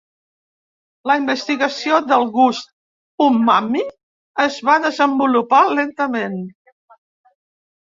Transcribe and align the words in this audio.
La 1.09 1.17
investigació 1.19 1.99
del 2.13 2.25
gust 2.37 2.71
umami 3.27 3.85
es 4.47 4.59
va 4.71 4.79
desenvolupar 4.89 5.63
lentament. 5.83 6.43